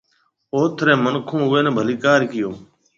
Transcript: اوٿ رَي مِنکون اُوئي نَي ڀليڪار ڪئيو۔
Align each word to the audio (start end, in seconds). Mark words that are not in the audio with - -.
اوٿ 0.55 0.73
رَي 0.85 0.93
مِنکون 1.03 1.39
اُوئي 1.47 1.61
نَي 1.65 1.71
ڀليڪار 1.77 2.19
ڪئيو۔ 2.31 2.49